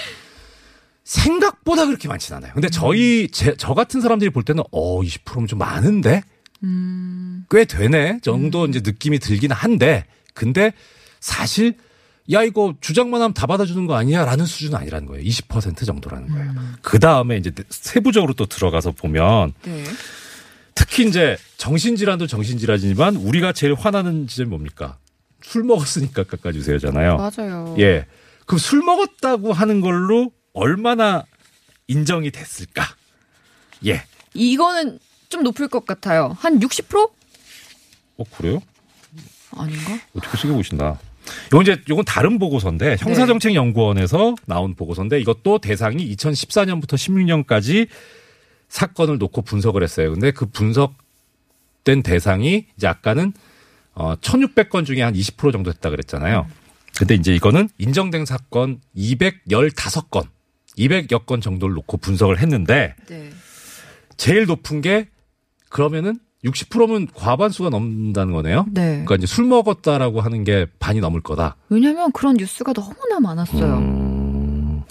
생각보다 1.04 1.86
그렇게 1.86 2.08
많진 2.08 2.36
않아요. 2.36 2.54
근데 2.54 2.70
저희 2.70 3.28
제, 3.30 3.56
저 3.58 3.74
같은 3.74 4.02
사람들이 4.02 4.30
볼 4.30 4.44
때는 4.44 4.64
어 4.72 5.02
20%면 5.02 5.48
좀 5.48 5.60
많은데 5.60 6.22
음. 6.64 7.46
꽤 7.50 7.66
되네 7.66 8.20
정도 8.22 8.66
이제 8.66 8.82
느낌이 8.84 9.20
들긴 9.20 9.52
한데 9.52 10.06
근데 10.34 10.74
사실 11.20 11.76
야 12.32 12.42
이거 12.44 12.74
주장만 12.80 13.22
하면 13.22 13.34
다 13.34 13.48
받아주는 13.48 13.86
거 13.86 13.96
아니야라는 13.96 14.46
수준은 14.46 14.78
아니라는 14.78 15.08
거예요. 15.08 15.24
20% 15.24 15.86
정도라는 15.86 16.30
거예요. 16.30 16.52
음. 16.52 16.76
그 16.82 17.00
다음에 17.00 17.38
이제 17.38 17.52
세부적으로 17.70 18.34
또 18.34 18.46
들어가서 18.46 18.92
보면 18.92 19.54
네. 19.64 19.84
특히 20.74 21.06
이제 21.06 21.38
정신질환도 21.58 22.28
정신질환이지만 22.28 23.18
우리가 23.18 23.52
제일 23.52 23.74
화나는 23.74 24.28
지점이 24.28 24.50
뭡니까? 24.50 24.98
술 25.42 25.64
먹었으니까 25.64 26.24
깎아주세요잖아요. 26.24 27.18
맞아요. 27.18 27.76
예. 27.80 28.06
그럼 28.46 28.60
술 28.60 28.82
먹었다고 28.82 29.52
하는 29.52 29.82
걸로 29.82 30.32
얼마나 30.54 31.26
인정이 31.88 32.32
됐을까? 32.32 32.84
예. 33.86 34.04
이거는 34.34 35.00
좀 35.28 35.44
높을 35.44 35.68
것 35.68 35.86
같아요. 35.86 36.36
한 36.40 36.60
60%? 36.60 37.12
어, 38.18 38.24
그래요? 38.38 38.62
아닌가? 39.52 40.00
어떻게 40.16 40.38
쓰게 40.38 40.54
보신다. 40.54 41.00
요건 41.52 41.62
이제, 41.64 41.82
요건 41.90 42.06
다른 42.06 42.40
보고서인데, 42.40 42.98
형사정책연구원에서 43.00 44.36
나온 44.46 44.76
보고서인데, 44.76 45.20
이것도 45.22 45.60
대상이 45.60 46.16
2014년부터 46.16 46.96
16년까지 46.96 47.88
사건을 48.68 49.18
놓고 49.20 49.44
분석을 49.44 49.84
했어요. 49.84 50.12
근데 50.12 50.32
그 50.32 50.48
분석된 50.48 52.04
대상이 52.04 52.66
이제 52.76 52.88
아까는 52.88 53.34
어, 53.96 54.16
1600건 54.16 54.86
중에 54.86 55.04
한 55.04 55.14
20% 55.14 55.52
정도 55.52 55.72
됐다 55.72 55.92
그랬잖아요. 55.92 56.48
근데 56.98 57.14
이제 57.14 57.34
이거는 57.36 57.70
인정된 57.78 58.26
사건 58.26 58.82
215건, 58.98 60.28
200여 60.78 61.26
건 61.28 61.42
정도를 61.42 61.76
놓고 61.76 61.98
분석을 61.98 62.40
했는데, 62.40 62.96
네. 63.08 63.30
제일 64.18 64.46
높은 64.46 64.82
게 64.82 65.08
그러면은 65.70 66.20
60%면 66.44 67.08
과반수가 67.14 67.70
넘는다는 67.70 68.34
거네요. 68.34 68.66
네. 68.72 68.90
그러니까 69.06 69.16
이제 69.16 69.26
술 69.28 69.46
먹었다라고 69.46 70.22
하는 70.22 70.44
게 70.44 70.66
반이 70.80 71.00
넘을 71.00 71.22
거다. 71.22 71.56
왜냐면 71.70 72.12
그런 72.12 72.36
뉴스가 72.36 72.74
너무나 72.74 73.20
많았어요. 73.22 73.78
음, 73.78 74.84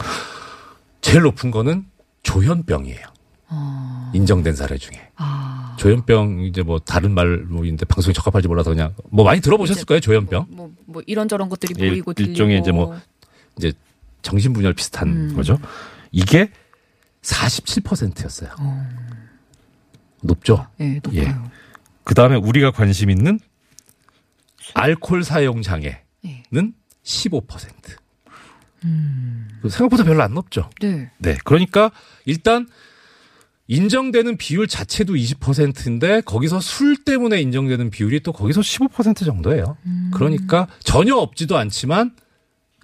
제일 1.02 1.22
높은 1.22 1.50
거는 1.50 1.84
조현병이에요. 2.22 3.06
어. 3.48 4.10
인정된 4.14 4.54
사례 4.54 4.78
중에. 4.78 4.98
아. 5.16 5.76
조현병 5.78 6.44
이제 6.44 6.62
뭐 6.62 6.78
다른 6.78 7.12
말로인데 7.12 7.84
방송에 7.86 8.12
적합할지 8.14 8.48
몰라서 8.48 8.70
그냥 8.70 8.94
뭐 9.10 9.24
많이 9.24 9.40
들어보셨을 9.40 9.84
거예요 9.84 10.00
조현병. 10.00 10.46
뭐, 10.50 10.70
뭐 10.86 11.02
이런저런 11.06 11.48
것들이 11.50 11.74
일- 11.78 11.90
보이고 11.90 12.12
들리고. 12.14 12.30
일종의 12.30 12.60
이제 12.60 12.72
뭐 12.72 12.96
이제 13.58 13.72
정신분열 14.22 14.72
비슷한 14.74 15.08
음. 15.08 15.32
거죠. 15.36 15.58
이게 16.12 16.50
47%였어요. 17.22 18.50
높죠. 20.22 20.66
네, 20.78 21.00
높아요. 21.02 21.50
그 22.04 22.14
다음에 22.14 22.36
우리가 22.36 22.70
관심 22.70 23.10
있는 23.10 23.38
알코올 24.74 25.24
사용 25.24 25.62
장애는 25.62 25.96
네. 26.22 26.72
15%. 27.04 27.42
그 29.62 29.68
생각보다 29.68 30.02
별로 30.04 30.22
안 30.22 30.34
높죠. 30.34 30.68
네. 30.80 31.10
네. 31.18 31.36
그러니까 31.44 31.90
일단 32.24 32.66
인정되는 33.68 34.36
비율 34.36 34.66
자체도 34.66 35.14
20%인데 35.14 36.20
거기서 36.22 36.60
술 36.60 37.04
때문에 37.04 37.40
인정되는 37.40 37.90
비율이 37.90 38.20
또 38.20 38.32
거기서 38.32 38.60
15% 38.60 39.24
정도예요. 39.24 39.76
그러니까 40.12 40.66
전혀 40.82 41.14
없지도 41.14 41.56
않지만 41.56 42.14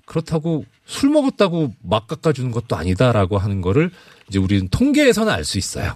그렇다고 0.06 0.64
술 0.86 1.10
먹었다고 1.10 1.74
막 1.82 2.06
깎아주는 2.06 2.50
것도 2.52 2.76
아니다라고 2.76 3.38
하는 3.38 3.60
거를 3.60 3.90
이제 4.28 4.38
우리는 4.38 4.68
통계에서는 4.68 5.32
알 5.32 5.44
수 5.44 5.58
있어요. 5.58 5.94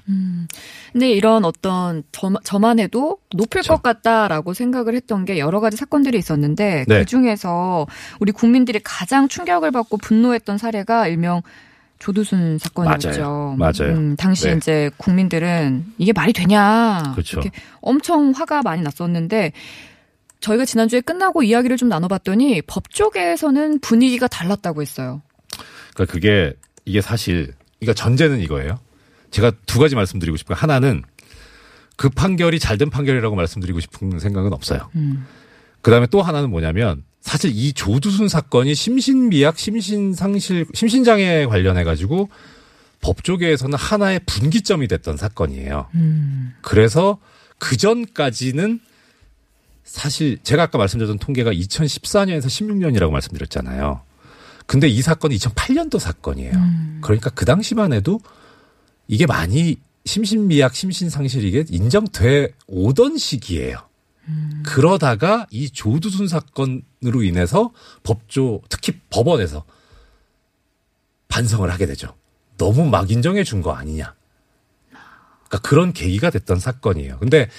근데 0.92 1.10
이런 1.10 1.44
어떤 1.44 2.02
저, 2.12 2.32
저만 2.42 2.78
해도 2.78 3.18
높을 3.34 3.60
그쵸. 3.60 3.74
것 3.74 3.82
같다라고 3.82 4.54
생각을 4.54 4.94
했던 4.94 5.24
게 5.24 5.38
여러 5.38 5.60
가지 5.60 5.76
사건들이 5.76 6.18
있었는데 6.18 6.86
네. 6.88 6.98
그 7.00 7.04
중에서 7.04 7.86
우리 8.20 8.32
국민들이 8.32 8.80
가장 8.82 9.28
충격을 9.28 9.70
받고 9.72 9.98
분노했던 9.98 10.58
사례가 10.58 11.08
일명 11.08 11.42
조두순 11.98 12.58
사건이었죠. 12.58 13.08
맞아요. 13.10 13.56
맞아요. 13.58 13.94
음, 13.94 14.16
당시 14.16 14.48
네. 14.48 14.54
이제 14.56 14.90
국민들은 14.96 15.84
이게 15.98 16.12
말이 16.12 16.32
되냐 16.32 17.12
그렇죠. 17.12 17.40
이렇게 17.40 17.56
엄청 17.80 18.32
화가 18.32 18.62
많이 18.62 18.82
났었는데 18.82 19.52
저희가 20.40 20.64
지난주에 20.64 21.00
끝나고 21.00 21.42
이야기를 21.42 21.76
좀 21.76 21.88
나눠봤더니 21.88 22.62
법 22.62 22.90
쪽에서는 22.90 23.80
분위기가 23.80 24.26
달랐다고 24.26 24.82
했어요. 24.82 25.22
그러니까 25.94 26.12
그게 26.12 26.54
이게 26.84 27.00
사실 27.00 27.54
그러니까 27.82 27.94
전제는 27.94 28.40
이거예요. 28.40 28.78
제가 29.32 29.52
두 29.66 29.80
가지 29.80 29.96
말씀드리고 29.96 30.36
싶어요. 30.36 30.56
하나는 30.56 31.02
그 31.96 32.08
판결이 32.08 32.60
잘된 32.60 32.90
판결이라고 32.90 33.34
말씀드리고 33.34 33.80
싶은 33.80 34.18
생각은 34.20 34.52
없어요. 34.52 34.88
음. 34.94 35.26
그 35.80 35.90
다음에 35.90 36.06
또 36.06 36.22
하나는 36.22 36.50
뭐냐면 36.50 37.02
사실 37.20 37.50
이 37.52 37.72
조두순 37.72 38.28
사건이 38.28 38.74
심신미약, 38.74 39.58
심신상실, 39.58 40.66
심신장애 40.74 41.46
관련해 41.46 41.82
가지고 41.82 42.28
법조계에서는 43.00 43.76
하나의 43.76 44.20
분기점이 44.26 44.86
됐던 44.86 45.16
사건이에요. 45.16 45.88
음. 45.94 46.54
그래서 46.62 47.18
그 47.58 47.76
전까지는 47.76 48.80
사실 49.82 50.38
제가 50.44 50.64
아까 50.64 50.78
말씀드렸던 50.78 51.18
통계가 51.18 51.52
2014년에서 51.52 52.46
16년이라고 52.46 53.10
말씀드렸잖아요. 53.10 54.02
근데 54.72 54.88
이 54.88 55.02
사건이 55.02 55.36
2008년도 55.36 55.98
사건이에요. 55.98 56.52
그러니까 57.02 57.28
그 57.28 57.44
당시만 57.44 57.92
해도 57.92 58.20
이게 59.06 59.26
많이 59.26 59.76
심신미약, 60.06 60.74
심신상실 60.74 61.44
이게 61.44 61.62
인정돼 61.68 62.54
오던 62.68 63.18
시기예요. 63.18 63.76
그러다가 64.64 65.46
이 65.50 65.68
조두순 65.68 66.26
사건으로 66.26 67.22
인해서 67.22 67.70
법조 68.02 68.62
특히 68.70 68.98
법원에서 69.10 69.66
반성을 71.28 71.70
하게 71.70 71.84
되죠. 71.84 72.16
너무 72.56 72.88
막 72.88 73.10
인정해 73.10 73.44
준 73.44 73.60
거 73.60 73.72
아니냐. 73.72 74.14
그러니까 75.48 75.68
그런 75.68 75.92
계기가 75.92 76.30
됐던 76.30 76.58
사건이에요. 76.58 77.18
근데 77.18 77.50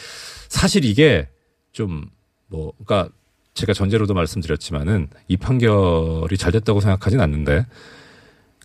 사실 0.50 0.84
이게 0.84 1.30
좀 1.74 2.10
뭐 2.54 2.72
그러니까 2.86 3.12
제가 3.54 3.74
전제로도 3.74 4.14
말씀드렸지만은 4.14 5.08
이 5.28 5.38
판결이 5.38 6.38
잘 6.38 6.52
됐다고 6.52 6.82
생각하진 6.82 7.20
않는데 7.20 7.66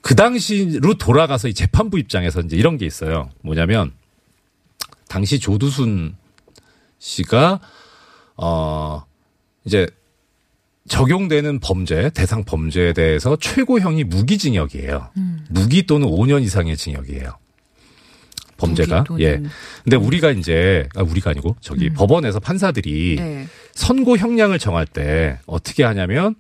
그 0.03 0.15
당시로 0.15 0.95
돌아가서 0.95 1.49
이 1.49 1.55
재판부 1.55 1.99
입장에서 1.99 2.41
이제 2.41 2.57
이런 2.57 2.79
게 2.79 2.87
있어요. 2.87 3.31
뭐냐면 3.43 3.93
당시 5.09 5.39
조두순 5.39 6.17
씨가 6.99 7.61
어 8.37 9.05
이제 9.65 9.87
적용되는 10.89 11.61
범죄 11.61 12.11
대상 12.11 12.45
범죄에 12.45 12.93
대해서 12.95 13.37
최고형이 13.37 14.05
무기징역이에요. 14.05 15.11
무기 15.51 15.87
또는 15.87 16.09
5년 16.09 16.43
이상의 16.43 16.77
징역이에요. 16.77 17.37
범죄가 18.59 19.05
예. 19.21 19.41
근데 19.85 19.97
우리가 19.97 20.31
이제 20.33 20.87
아 20.95 21.03
우리가 21.03 21.31
아니고 21.31 21.57
저기 21.61 21.89
법원에서 21.91 22.41
판사들이 22.41 23.17
네. 23.17 23.47
선고 23.73 24.19
형량을 24.19 24.59
정할 24.59 24.87
때 24.87 25.39
어떻게 25.47 25.85
하냐면 25.85 26.35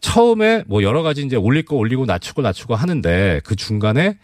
처음에 0.00 0.62
뭐 0.68 0.82
여러 0.82 1.02
가지 1.02 1.22
이제 1.22 1.34
올릴 1.34 1.64
거 1.64 1.74
올리고 1.74 2.06
낮추고 2.06 2.42
낮추고 2.42 2.76
하는데 2.76 3.40
그 3.44 3.56
중간에 3.56 4.18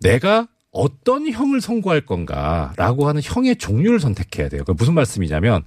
내가 0.00 0.48
어떤 0.70 1.30
형을 1.30 1.60
선고할 1.60 2.02
건가라고 2.02 3.08
하는 3.08 3.20
형의 3.22 3.56
종류를 3.56 4.00
선택해야 4.00 4.48
돼요. 4.48 4.62
그 4.64 4.72
무슨 4.72 4.94
말씀이냐면 4.94 5.62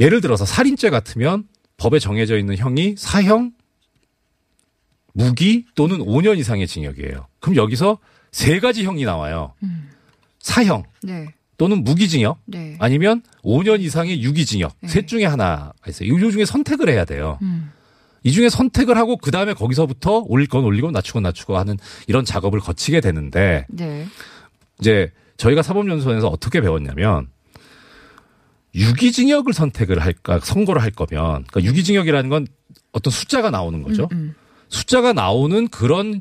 예를 0.00 0.20
들어서 0.20 0.44
살인죄 0.44 0.90
같으면 0.90 1.44
법에 1.76 1.98
정해져 1.98 2.38
있는 2.38 2.56
형이 2.56 2.94
사형, 2.96 3.52
무기 5.12 5.66
또는 5.74 5.98
5년 5.98 6.38
이상의 6.38 6.66
징역이에요. 6.66 7.26
그럼 7.40 7.56
여기서 7.56 7.98
세 8.36 8.60
가지 8.60 8.84
형이 8.84 9.06
나와요. 9.06 9.54
사형 10.40 10.82
네. 11.02 11.28
또는 11.56 11.82
무기징역 11.82 12.38
네. 12.44 12.76
아니면 12.78 13.22
5년 13.42 13.80
이상의 13.80 14.22
유기징역 14.22 14.76
네. 14.82 14.88
셋 14.88 15.08
중에 15.08 15.24
하나가 15.24 15.72
있어요. 15.88 16.14
이 16.14 16.30
중에 16.30 16.44
선택을 16.44 16.90
해야 16.90 17.06
돼요. 17.06 17.38
음. 17.40 17.72
이 18.24 18.32
중에 18.32 18.50
선택을 18.50 18.98
하고 18.98 19.16
그 19.16 19.30
다음에 19.30 19.54
거기서부터 19.54 20.26
올릴 20.28 20.48
건 20.48 20.64
올리고 20.64 20.90
낮추고 20.90 21.20
낮추고 21.20 21.56
하는 21.56 21.78
이런 22.08 22.26
작업을 22.26 22.60
거치게 22.60 23.00
되는데 23.00 23.64
네. 23.70 24.06
이제 24.80 25.10
저희가 25.38 25.62
사법연수원에서 25.62 26.28
어떻게 26.28 26.60
배웠냐면 26.60 27.28
유기징역을 28.74 29.54
선택을 29.54 30.00
할까 30.00 30.40
선고를 30.40 30.82
할 30.82 30.90
거면 30.90 31.44
그러니까 31.44 31.64
유기징역이라는 31.64 32.28
건 32.28 32.46
어떤 32.92 33.10
숫자가 33.10 33.48
나오는 33.48 33.82
거죠. 33.82 34.08
음, 34.12 34.16
음. 34.18 34.34
숫자가 34.68 35.14
나오는 35.14 35.68
그런 35.68 36.20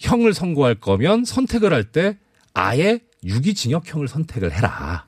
형을 0.00 0.34
선고할 0.34 0.74
거면 0.76 1.24
선택을 1.24 1.72
할 1.72 1.84
때 1.92 2.18
아예 2.54 3.00
유기징역형을 3.24 4.08
선택을 4.08 4.52
해라. 4.52 5.04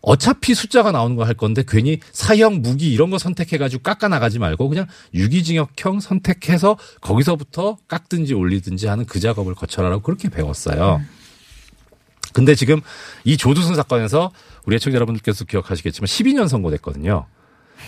어차피 0.00 0.54
숫자가 0.54 0.92
나오는 0.92 1.16
거 1.16 1.24
할 1.24 1.34
건데 1.34 1.62
괜히 1.66 2.00
사형 2.12 2.60
무기 2.62 2.92
이런 2.92 3.10
거 3.10 3.18
선택해가지고 3.18 3.82
깎아 3.82 4.08
나가지 4.08 4.38
말고 4.38 4.68
그냥 4.68 4.86
유기징역형 5.14 6.00
선택해서 6.00 6.76
거기서부터 7.00 7.78
깎든지 7.88 8.34
올리든지 8.34 8.86
하는 8.86 9.06
그 9.06 9.20
작업을 9.20 9.54
거쳐라라고 9.54 10.02
그렇게 10.02 10.28
배웠어요. 10.28 11.00
근데 12.32 12.54
지금 12.54 12.80
이 13.24 13.36
조두순 13.36 13.74
사건에서 13.74 14.32
우리 14.66 14.76
애청자 14.76 14.96
여러분들께서 14.96 15.44
기억하시겠지만 15.44 16.06
12년 16.06 16.48
선고됐거든요. 16.48 17.26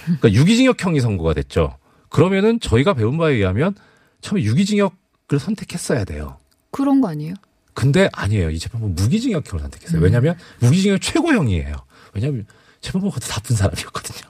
그러니까 0.05 0.33
유기징역형이 0.33 1.01
선고가 1.01 1.35
됐죠. 1.35 1.77
그러면은 2.09 2.59
저희가 2.59 2.95
배운 2.95 3.19
바에 3.19 3.35
의하면 3.35 3.75
처음에 4.21 4.43
유기징역을 4.43 4.97
선택했어야 5.39 6.05
돼요. 6.05 6.39
그런 6.71 7.01
거 7.01 7.09
아니에요? 7.09 7.35
근데 7.75 8.09
아니에요. 8.13 8.51
이 8.51 8.59
재판부 8.59 8.89
무기징역형을 8.89 9.61
선택했어요. 9.61 10.01
왜냐하면 10.03 10.37
무기징역 10.61 11.01
최고형이에요. 11.01 11.77
왜냐하면 12.15 12.47
재판부가 12.81 13.21
더 13.21 13.27
나쁜 13.27 13.57
사람이었거든요. 13.57 14.29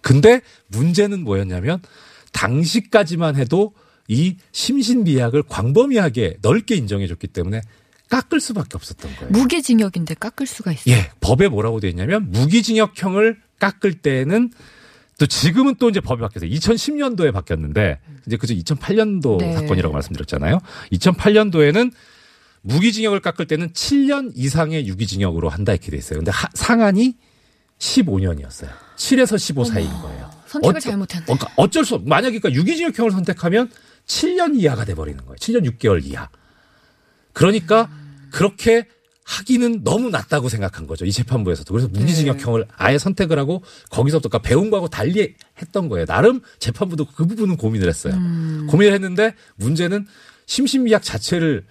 근데 0.00 0.40
문제는 0.68 1.22
뭐였냐면 1.24 1.82
당시까지만 2.32 3.36
해도 3.36 3.74
이 4.08 4.36
심신미약을 4.52 5.44
광범위하게 5.44 6.38
넓게 6.42 6.76
인정해줬기 6.76 7.26
때문에 7.28 7.60
깎을 8.08 8.40
수밖에 8.40 8.76
없었던 8.76 9.16
거예요. 9.16 9.30
무기징역인데 9.32 10.14
깎을 10.14 10.46
수가 10.46 10.72
있어요. 10.72 10.94
예, 10.94 11.10
법에 11.20 11.48
뭐라고 11.48 11.80
돼 11.80 11.88
있냐면 11.88 12.30
무기징역형을 12.30 13.40
깎을 13.58 13.94
때는 13.94 14.52
또 15.18 15.26
지금은 15.26 15.76
또 15.78 15.88
이제 15.88 16.00
법이 16.00 16.20
바뀌었어요. 16.20 16.50
2010년도에 16.50 17.32
바뀌었는데 17.32 18.00
이제 18.26 18.36
그저 18.36 18.54
2008년도 18.54 19.38
네. 19.38 19.54
사건이라고 19.54 19.92
말씀드렸잖아요. 19.94 20.58
2008년도에는 20.92 21.90
무기징역을 22.62 23.20
깎을 23.20 23.46
때는 23.46 23.72
7년 23.72 24.32
이상의 24.34 24.86
유기징역으로 24.88 25.48
한다 25.48 25.72
이렇게 25.72 25.90
돼 25.90 25.96
있어요. 25.96 26.18
근데 26.18 26.30
하- 26.32 26.48
상한이 26.52 27.16
15년이었어요. 27.78 28.68
7에서 28.96 29.38
15 29.38 29.64
사이인 29.64 29.88
거예요. 29.90 30.30
선택을 30.48 30.76
어쩌- 30.76 30.90
잘못했네. 30.90 31.22
어, 31.24 31.24
그러니까 31.36 31.52
어쩔 31.56 31.84
수 31.84 31.94
없. 31.94 32.06
만약에 32.06 32.38
그러니까 32.38 32.60
유기징역형을 32.60 33.10
선택하면 33.10 33.70
7년 34.06 34.58
이하가 34.60 34.84
돼 34.84 34.94
버리는 34.94 35.18
거예요. 35.24 35.36
7년 35.36 35.64
6개월 35.78 36.04
이하. 36.04 36.28
그러니까 37.32 37.88
그렇게 38.32 38.86
하기는 39.26 39.82
너무 39.82 40.08
낮다고 40.08 40.48
생각한 40.48 40.86
거죠. 40.86 41.04
이 41.04 41.10
재판부에서도. 41.10 41.72
그래서 41.72 41.88
무기징역형을 41.88 42.66
아예 42.76 42.96
선택을 42.96 43.38
하고 43.38 43.62
거기서부터 43.90 44.28
그러니까 44.28 44.48
배운 44.48 44.70
거하고 44.70 44.88
달리 44.88 45.34
했던 45.60 45.88
거예요. 45.88 46.06
나름 46.06 46.40
재판부도 46.60 47.06
그 47.06 47.26
부분은 47.26 47.56
고민을 47.56 47.88
했어요. 47.88 48.14
고민을 48.68 48.92
했는데 48.94 49.34
문제는 49.56 50.06
심신미약 50.46 51.02
자체를 51.02 51.64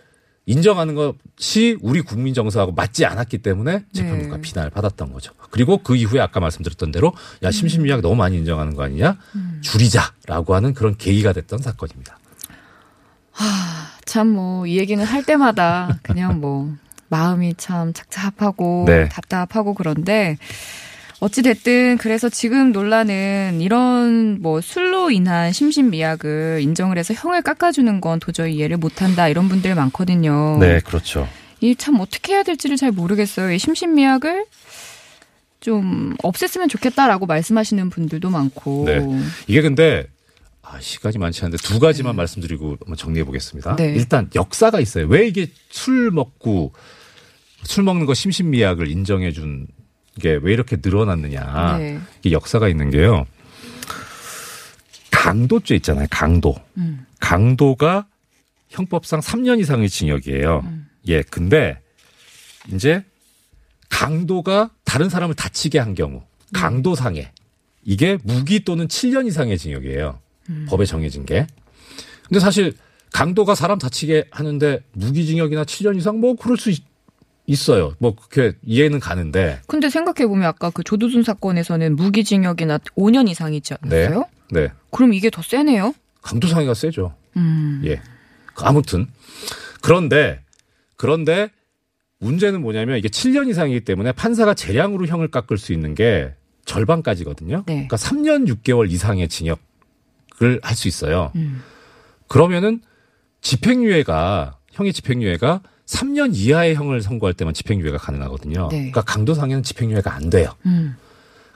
인정하는 0.45 0.95
것이 0.95 1.77
우리 1.81 2.01
국민 2.01 2.33
정서하고 2.33 2.73
맞지 2.73 3.05
않았기 3.05 3.39
때문에 3.39 3.85
재판부가 3.93 4.35
네. 4.35 4.41
비난을 4.41 4.69
받았던 4.69 5.13
거죠. 5.13 5.31
그리고 5.49 5.77
그 5.77 5.95
이후에 5.95 6.19
아까 6.19 6.39
말씀드렸던 6.41 6.91
대로 6.91 7.13
야 7.41 7.51
심신미약 7.51 8.01
너무 8.01 8.15
많이 8.15 8.37
인정하는 8.37 8.75
거 8.75 8.83
아니냐 8.83 9.17
줄이자라고 9.61 10.53
하는 10.53 10.73
그런 10.73 10.97
계기가 10.97 11.33
됐던 11.33 11.59
사건입니다. 11.59 12.19
참뭐이 14.05 14.77
얘기는 14.77 15.03
할 15.03 15.23
때마다 15.23 15.99
그냥 16.03 16.39
뭐 16.39 16.75
마음이 17.09 17.55
참 17.57 17.93
착잡하고 17.93 18.85
네. 18.87 19.09
답답하고 19.09 19.73
그런데 19.73 20.37
어찌 21.19 21.41
됐든 21.41 21.97
그래서 21.97 22.29
지금 22.29 22.71
논란은 22.71 23.59
이런 23.61 24.41
뭐 24.41 24.59
술로 24.61 25.11
인한 25.11 25.51
심신미약을 25.53 26.59
인정을 26.61 26.97
해서 26.97 27.13
형을 27.13 27.41
깎아주는 27.41 28.01
건 28.01 28.19
도저히 28.19 28.55
이해를 28.55 28.77
못한다 28.77 29.27
이런 29.29 29.47
분들 29.47 29.75
많거든요. 29.75 30.57
그렇죠. 30.81 31.27
이 31.61 31.73
참 31.75 31.99
어떻게 31.99 32.33
해야 32.33 32.43
될지를 32.43 32.75
잘 32.77 32.91
모르겠어요. 32.91 33.51
이 33.51 33.57
심신미약을 33.59 34.45
좀 35.61 36.15
없앴으면 36.21 36.69
좋겠다라고 36.69 37.25
말씀하시는 37.25 37.89
분들도 37.89 38.29
많고. 38.29 38.83
네. 38.85 39.01
이게 39.47 39.61
근데 39.61 40.05
아, 40.67 40.80
시간이 40.80 41.17
많지 41.17 41.41
않은데 41.45 41.58
두 41.63 41.80
가지만 41.80 42.15
말씀드리고 42.15 42.78
한번 42.80 42.95
정리해 42.97 43.23
보겠습니다. 43.23 43.75
네. 43.75 43.93
일단 43.95 44.30
역사가 44.36 44.80
있어요. 44.80 45.06
왜 45.08 45.28
이게 45.28 45.47
술 45.69 46.12
먹고 46.12 46.73
술 47.63 47.84
먹는 47.84 48.06
거 48.06 48.13
심신미약을 48.13 48.88
인정해 48.89 49.32
준 49.32 49.67
게 50.21 50.39
왜 50.41 50.54
이렇게 50.54 50.78
늘어났느냐. 50.82 51.78
네. 51.78 51.99
이게 52.19 52.32
역사가 52.32 52.69
있는 52.69 52.89
게요. 52.89 53.25
강도죄 55.12 55.75
있잖아요. 55.75 56.08
강도. 56.10 56.56
음. 56.78 57.06
강도가 57.19 58.08
형법상 58.69 59.19
3년 59.19 59.60
이상의 59.60 59.89
징역이에요. 59.89 60.62
음. 60.63 60.88
예. 61.08 61.21
근데 61.23 61.82
이제 62.73 63.04
강도가 63.89 64.69
다른 64.84 65.10
사람을 65.10 65.36
다치게 65.36 65.80
한 65.80 65.95
경우 65.95 66.23
강도상해 66.54 67.32
이게 67.84 68.17
무기 68.23 68.63
또는 68.63 68.88
7년 68.88 69.28
이상의 69.28 69.58
징역이에요. 69.58 70.19
법에 70.67 70.86
정해진 70.86 71.25
게. 71.25 71.47
근데 72.27 72.39
사실 72.39 72.73
강도가 73.13 73.55
사람 73.55 73.77
다치게 73.77 74.25
하는데 74.31 74.81
무기징역이나 74.93 75.63
7년 75.63 75.97
이상 75.97 76.19
뭐 76.19 76.36
그럴 76.36 76.58
수 76.58 76.69
있, 76.69 76.84
있어요. 77.47 77.93
뭐 77.99 78.15
그렇게 78.15 78.58
이해는 78.63 78.99
가는데. 78.99 79.62
근데 79.67 79.89
생각해 79.89 80.27
보면 80.27 80.47
아까 80.47 80.69
그 80.69 80.84
조두순 80.84 81.23
사건에서는 81.23 81.95
무기징역이나 81.95 82.79
5년 82.97 83.29
이상이지 83.29 83.75
네. 83.84 84.05
않았어요? 84.05 84.25
네. 84.51 84.69
그럼 84.91 85.13
이게 85.13 85.29
더 85.29 85.41
세네요? 85.41 85.93
강도상해가 86.21 86.73
세죠. 86.73 87.15
음. 87.38 87.81
예. 87.86 88.01
아무튼 88.58 89.08
그런데 89.81 90.41
그런데 90.95 91.49
문제는 92.19 92.62
뭐냐면 92.62 92.97
이게 92.97 93.08
7년 93.08 93.49
이상이기 93.49 93.81
때문에 93.81 94.12
판사가 94.13 94.53
재량으로 94.53 95.05
형을 95.05 95.29
깎을 95.29 95.58
수 95.58 95.73
있는 95.73 95.93
게 95.93 96.34
절반까지거든요. 96.65 97.63
네. 97.67 97.73
그러니까 97.73 97.97
3년 97.97 98.47
6개월 98.47 98.89
이상의 98.89 99.27
징역 99.27 99.60
을 100.41 100.59
할 100.63 100.75
수 100.75 100.87
있어요. 100.87 101.31
음. 101.35 101.61
그러면은 102.27 102.81
집행유예가 103.41 104.57
형의 104.71 104.91
집행유예가 104.91 105.61
3년 105.85 106.31
이하의 106.33 106.75
형을 106.75 107.01
선고할 107.01 107.33
때만 107.35 107.53
집행유예가 107.53 107.97
가능하거든요. 107.97 108.69
네. 108.71 108.77
그러니까 108.77 109.01
강도상해는 109.01 109.63
집행유예가 109.63 110.13
안 110.13 110.29
돼요. 110.29 110.51
음. 110.65 110.95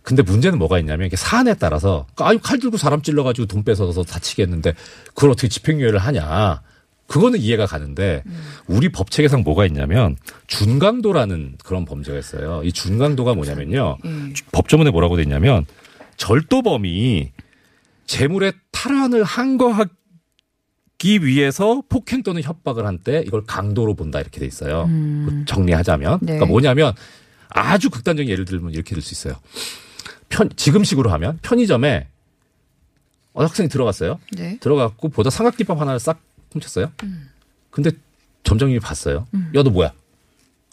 근데 0.03 0.21
문제는 0.23 0.57
뭐가 0.59 0.79
있냐면 0.79 1.07
이게 1.07 1.15
사안에 1.15 1.55
따라서 1.55 2.07
아유 2.17 2.39
칼 2.41 2.59
들고 2.59 2.77
사람 2.77 3.01
찔러가지고 3.01 3.47
돈 3.47 3.63
뺏어서 3.63 4.03
다치겠는데 4.03 4.73
그걸 5.07 5.31
어떻게 5.31 5.47
집행유예를 5.47 5.99
하냐. 5.99 6.61
그거는 7.07 7.39
이해가 7.39 7.65
가는데 7.65 8.23
우리 8.67 8.89
법 8.89 9.09
체계상 9.09 9.41
뭐가 9.41 9.65
있냐면 9.65 10.15
준강도라는 10.45 11.55
그런 11.63 11.83
범죄가 11.85 12.19
있어요. 12.19 12.61
이 12.63 12.71
준강도가 12.71 13.33
뭐냐면요. 13.33 13.97
예. 14.05 14.33
법조문에 14.51 14.91
뭐라고 14.91 15.15
돼 15.15 15.23
있냐면 15.23 15.65
절도범이 16.17 17.31
재물의 18.05 18.53
탈환을 18.83 19.23
항거하기 19.23 19.89
위해서 21.25 21.81
폭행 21.89 22.23
또는 22.23 22.41
협박을 22.41 22.85
한 22.85 22.99
때 23.03 23.23
이걸 23.25 23.43
강도로 23.45 23.93
본다 23.95 24.19
이렇게 24.21 24.39
돼 24.39 24.45
있어요. 24.45 24.85
그 24.87 25.45
정리하자면 25.45 26.19
네. 26.21 26.25
그러니까 26.33 26.45
뭐냐면 26.45 26.93
아주 27.49 27.89
극단적인 27.89 28.29
예를 28.31 28.45
들면 28.45 28.71
이렇게 28.73 28.93
들수 28.95 29.13
있어요. 29.13 29.35
편 30.29 30.49
지금식으로 30.55 31.09
하면 31.11 31.39
편의점에 31.41 32.07
어, 33.33 33.43
학생이 33.43 33.69
들어갔어요. 33.69 34.19
네. 34.33 34.57
들어갔고 34.59 35.09
보다 35.09 35.29
삼각김밥 35.29 35.79
하나를 35.79 35.99
싹 35.99 36.21
훔쳤어요. 36.51 36.91
근데 37.71 37.91
점장님이 38.43 38.79
봤어요. 38.79 39.27
야너 39.55 39.69
뭐야? 39.71 39.91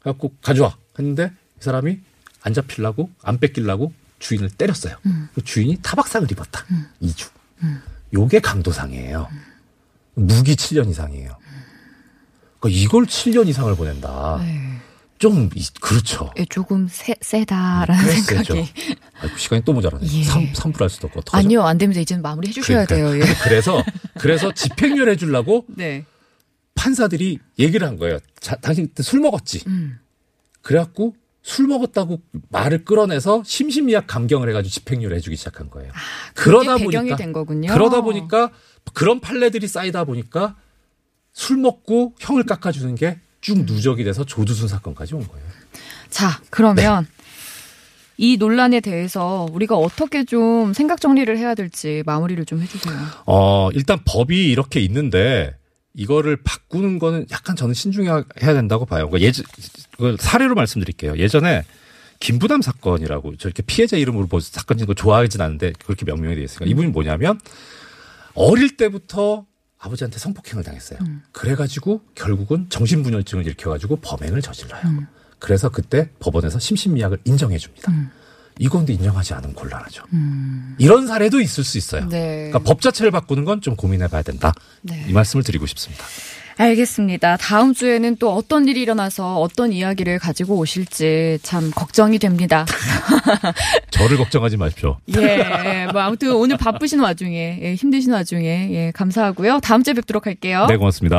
해갖고 0.01 0.35
가져와 0.43 0.77
했는데 0.99 1.33
이 1.61 1.65
사람이 1.65 1.99
안 2.43 2.55
잡히려고 2.55 3.11
안 3.23 3.39
뺏기려고 3.39 3.93
주인을 4.19 4.51
때렸어요. 4.51 4.97
그 5.35 5.43
주인이 5.45 5.79
타박상을 5.83 6.31
입었다. 6.31 6.65
이 7.01 7.11
2주. 7.13 7.29
요게 8.15 8.41
강도상이에요. 8.41 9.29
무기 10.15 10.55
7년 10.57 10.89
이상이에요. 10.91 11.37
그러니까 12.61 12.81
이걸 12.83 13.05
7년 13.07 13.49
이상을 13.49 13.75
보낸다. 13.77 14.39
네. 14.41 14.73
좀 15.19 15.49
이- 15.55 15.67
그렇죠. 15.81 16.31
예, 16.39 16.45
조금 16.45 16.89
세, 16.89 17.15
세다라는 17.21 18.05
꽤 18.05 18.13
생각이. 18.21 18.73
아이고, 19.21 19.37
시간이 19.39 19.63
또 19.65 19.73
모자라네. 19.73 20.07
예. 20.07 20.23
삼 20.25 20.47
3, 20.55 20.73
할 20.79 20.91
수도 20.91 21.07
없고 21.07 21.21
어떡하죠? 21.21 21.39
아니요, 21.47 21.63
안 21.63 21.79
됩니다. 21.79 22.01
이제는 22.03 22.23
마무리 22.23 22.49
해주셔야 22.49 22.85
그러니까요. 22.85 23.13
돼요. 23.19 23.23
예. 23.23 23.35
그래서 23.45 23.83
그래서 24.19 24.53
집행유예 24.53 25.13
해주려고 25.13 25.65
네. 25.69 26.05
판사들이 26.75 27.39
얘기를 27.59 27.87
한 27.87 27.97
거예요. 27.97 28.19
자, 28.41 28.57
당신 28.57 28.89
그때 28.89 29.03
술 29.03 29.21
먹었지. 29.21 29.63
음. 29.67 29.99
그래갖고 30.61 31.15
술 31.47 31.69
먹었다고 31.69 32.21
말을 32.49 32.85
끌어내서 32.85 33.43
심신미약 33.47 34.09
감경을 34.09 34.49
해가지고 34.49 34.71
집행유예 34.71 35.15
해주기 35.15 35.37
시작한 35.37 35.71
거예요. 35.71 35.93
그러다 36.35 36.73
아, 36.73 36.77
배경이 36.77 37.11
보니까. 37.11 37.75
그러다 37.75 38.01
보니까 38.01 38.51
그런 38.95 39.21
판례들이 39.21 39.69
쌓이다 39.69 40.03
보니까 40.05 40.57
술 41.33 41.57
먹고 41.59 42.15
형을 42.19 42.43
깎아주는 42.45 42.95
게 42.97 43.19
쭉 43.47 43.59
누적이 43.65 44.03
돼서 44.03 44.25
조두순 44.25 44.67
사건까지 44.67 45.15
온 45.15 45.25
거예요. 45.25 45.47
자, 46.11 46.41
그러면 46.51 47.05
네. 47.05 47.11
이 48.17 48.37
논란에 48.39 48.81
대해서 48.81 49.47
우리가 49.53 49.77
어떻게 49.77 50.25
좀 50.25 50.73
생각 50.73 51.01
정리를 51.01 51.39
해야 51.39 51.55
될지 51.55 52.03
마무리를 52.07 52.45
좀 52.45 52.61
해주세요. 52.61 52.95
어, 53.27 53.69
일단 53.73 54.01
법이 54.05 54.51
이렇게 54.51 54.81
있는데 54.81 55.55
이거를 55.97 56.37
바꾸는 56.37 56.99
거는 56.99 57.27
약간 57.31 57.57
저는 57.57 57.75
신중해야 57.75 58.25
된다고 58.41 58.85
봐요. 58.85 59.09
그러니까 59.09 59.27
예전, 59.27 59.45
그걸 59.93 60.17
사례로 60.21 60.55
말씀드릴게요. 60.55 61.17
예전에 61.17 61.65
김부담 62.21 62.63
사건이라고 62.63 63.37
저렇게 63.37 63.63
피해자 63.63 63.97
이름으로 63.97 64.27
보 64.27 64.39
사건 64.41 64.77
짓는 64.77 64.87
거 64.87 64.95
좋아하진 64.95 65.41
않는데 65.41 65.73
그렇게 65.85 66.05
명명이 66.05 66.35
되어 66.35 66.45
있으니까 66.45 66.67
이분이 66.67 66.89
뭐냐면 66.89 67.41
어릴 68.35 68.77
때부터 68.77 69.47
아버지한테 69.79 70.19
성폭행을 70.19 70.65
당했어요. 70.65 70.99
그래가지고 71.33 72.03
결국은 72.15 72.67
정신분열증을 72.69 73.47
일으켜가지고 73.47 73.97
범행을 73.97 74.43
저질러요. 74.43 74.83
그래서 75.39 75.69
그때 75.71 76.11
법원에서 76.19 76.59
심신미약을 76.59 77.19
인정해 77.25 77.59
줍니다. 77.59 77.93
근데 78.87 78.93
인정하지 78.95 79.35
않으면 79.35 79.55
곤란하죠. 79.55 80.03
이런 80.79 81.07
사례도 81.07 81.41
있을 81.41 81.65
수 81.65 81.77
있어요. 81.79 82.09
네. 82.09 82.49
그러니까 82.51 82.59
법 82.61 82.81
자체를 82.81 83.11
바꾸는 83.11 83.45
건 83.45 83.61
좀 83.61 83.75
고민해 83.75 84.09
봐야 84.09 84.23
된다. 84.23 84.53
네. 84.83 85.05
이 85.09 85.13
말씀을 85.13 85.43
드리고 85.43 85.67
싶습니다. 85.67 86.05
알겠습니다. 86.59 87.37
다음 87.37 87.75
주에는 87.75 88.17
또 88.17 88.33
어떤 88.35 88.67
일이 88.67 88.81
일어나서 88.81 89.41
어떤 89.41 89.73
이야기를 89.75 90.19
가지고 90.19 90.57
오실지 90.57 91.41
참 91.43 91.71
걱정이 91.75 92.19
됩니다. 92.19 92.65
저를 93.91 94.17
걱정하지 94.17 94.57
마십시오. 94.57 94.97
예, 95.17 95.87
뭐 95.93 96.01
아무튼 96.01 96.33
오늘 96.33 96.57
바쁘신 96.57 97.01
와중에 97.01 97.59
예, 97.63 97.75
힘드신 97.75 98.13
와중에 98.13 98.69
예, 98.73 98.91
감사하고요. 98.95 99.61
다음 99.63 99.83
주에 99.83 99.93
뵙도록 99.95 100.27
할게요. 100.27 100.67
네, 100.69 100.77
고맙습니다. 100.77 101.17